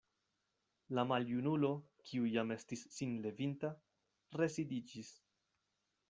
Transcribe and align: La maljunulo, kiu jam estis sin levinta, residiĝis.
La 0.99 1.01
maljunulo, 1.09 1.69
kiu 2.11 2.25
jam 2.35 2.53
estis 2.55 2.85
sin 2.95 3.13
levinta, 3.25 3.71
residiĝis. 4.43 5.13